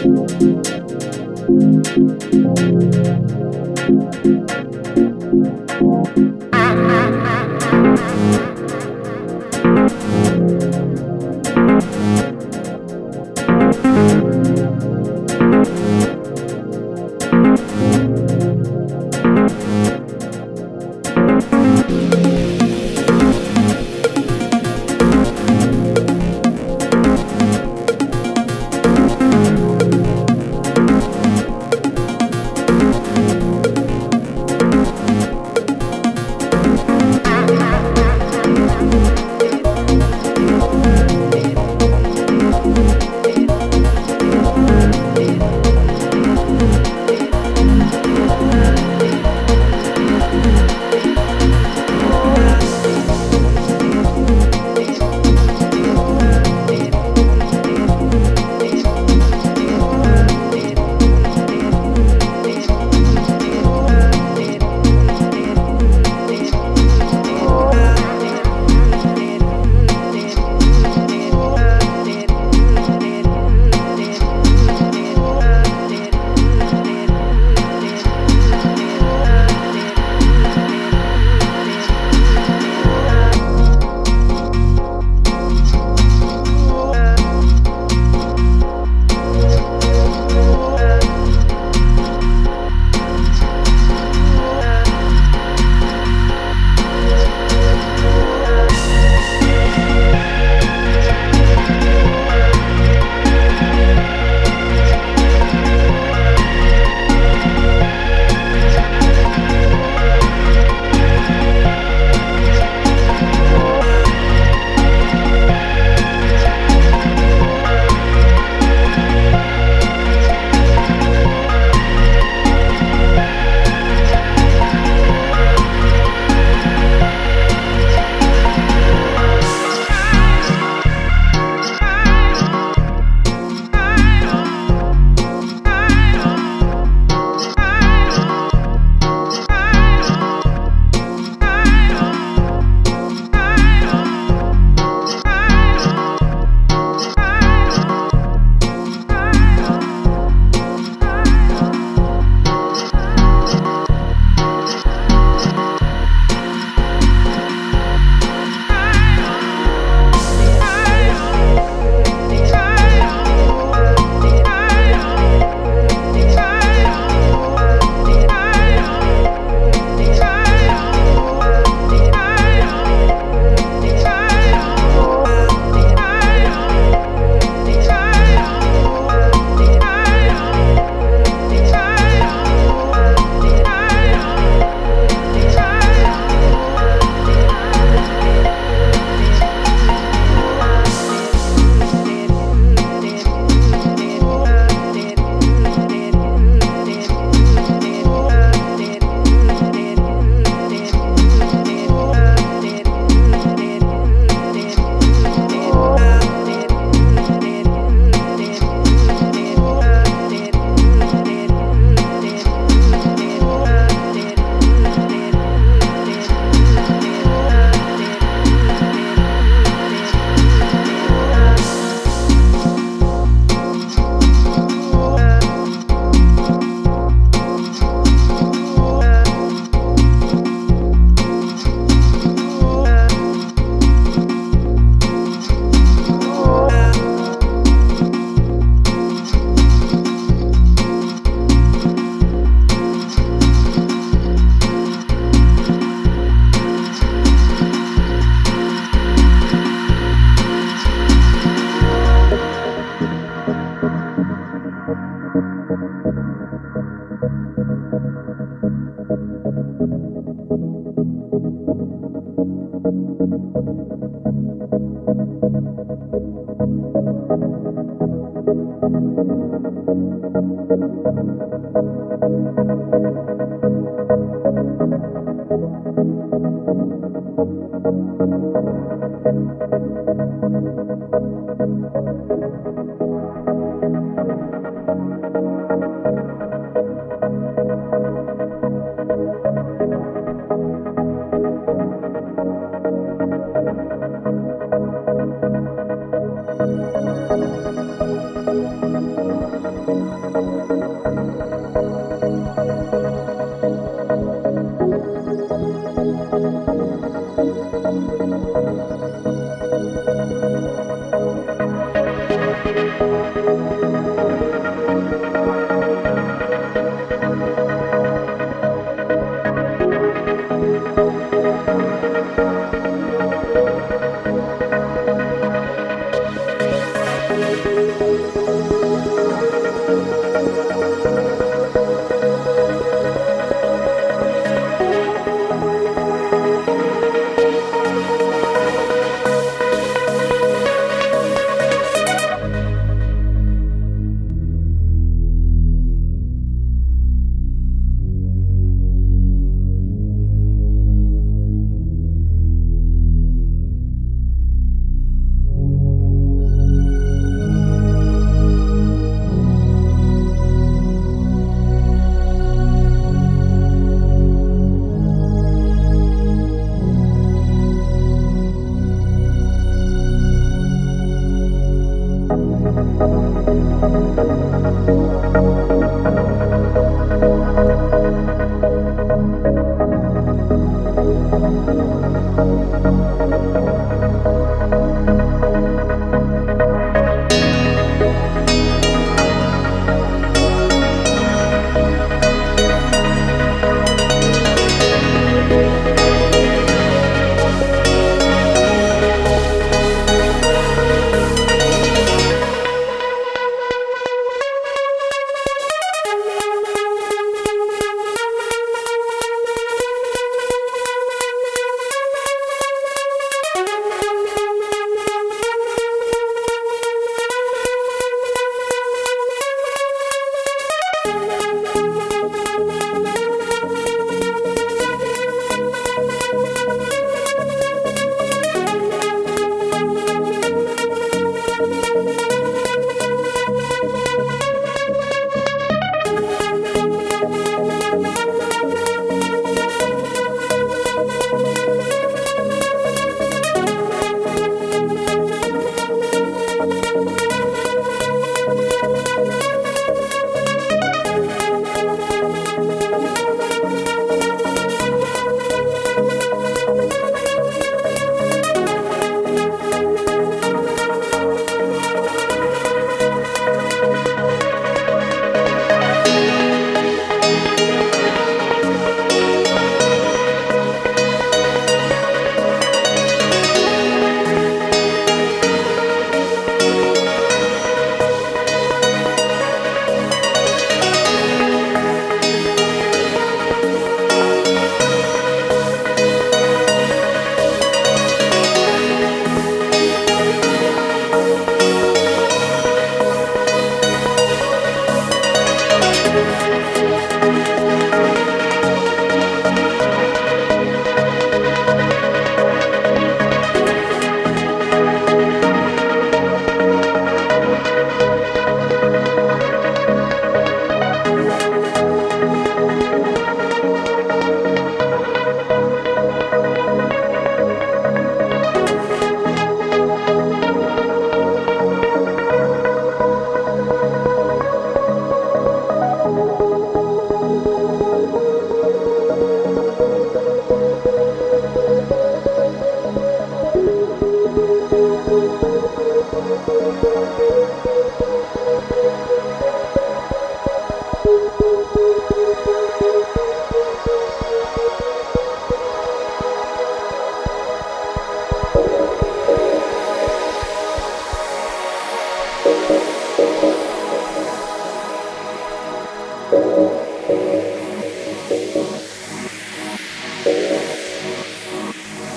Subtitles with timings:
[0.00, 0.30] Thank
[4.26, 4.47] you.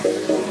[0.04, 0.42] Thank